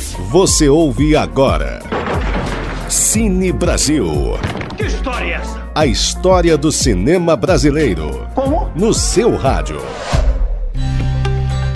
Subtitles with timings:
[0.00, 1.80] Você ouve agora.
[2.88, 4.06] Cine Brasil.
[4.76, 5.70] Que história é essa?
[5.74, 8.26] A história do cinema brasileiro.
[8.34, 8.70] Como?
[8.74, 9.80] No seu rádio.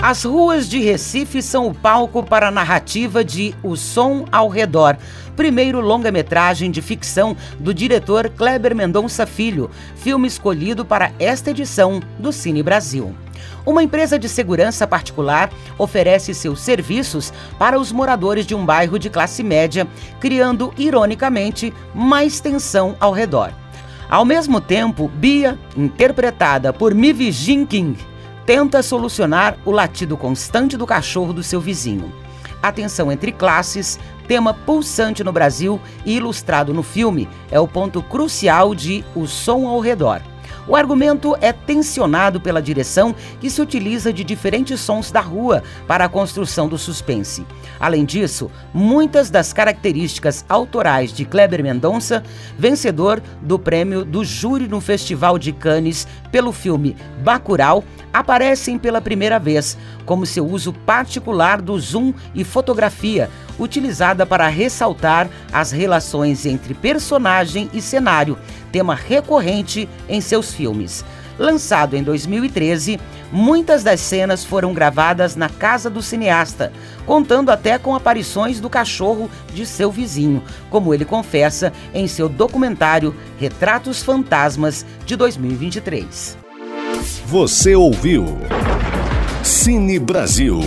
[0.01, 4.97] As ruas de Recife são o palco para a narrativa de O Som ao Redor,
[5.35, 12.31] primeiro longa-metragem de ficção do diretor Kleber Mendonça Filho, filme escolhido para esta edição do
[12.31, 13.15] Cine Brasil.
[13.65, 19.09] Uma empresa de segurança particular oferece seus serviços para os moradores de um bairro de
[19.09, 19.87] classe média,
[20.19, 23.51] criando, ironicamente, mais tensão ao redor.
[24.09, 27.97] Ao mesmo tempo, Bia, interpretada por Mivi Jinking,
[28.45, 32.13] tenta solucionar o latido constante do cachorro do seu vizinho.
[32.61, 38.01] A tensão entre classes, tema pulsante no Brasil e ilustrado no filme, é o ponto
[38.01, 40.21] crucial de O Som ao Redor.
[40.67, 46.05] O argumento é tensionado pela direção, que se utiliza de diferentes sons da rua para
[46.05, 47.45] a construção do suspense.
[47.79, 52.23] Além disso, muitas das características autorais de Kleber Mendonça,
[52.57, 57.83] vencedor do prêmio do júri no Festival de Cannes pelo filme Bacurau,
[58.19, 65.29] aparecem pela primeira vez, como seu uso particular do zoom e fotografia, utilizada para ressaltar
[65.51, 68.37] as relações entre personagem e cenário,
[68.71, 71.03] tema recorrente em seus filmes.
[71.37, 72.97] Lançado em 2013,
[73.33, 76.71] muitas das cenas foram gravadas na casa do cineasta,
[77.05, 83.13] contando até com aparições do cachorro de seu vizinho, como ele confessa em seu documentário
[83.37, 86.44] Retratos Fantasmas de 2023.
[87.27, 88.25] Você ouviu
[89.43, 90.59] Cine Brasil.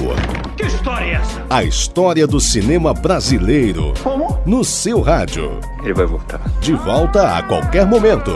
[0.56, 1.46] Que história é essa?
[1.50, 3.92] A história do cinema brasileiro.
[4.02, 4.38] Como?
[4.46, 5.58] No seu rádio.
[5.82, 6.40] Ele vai voltar.
[6.60, 8.32] De volta a qualquer momento.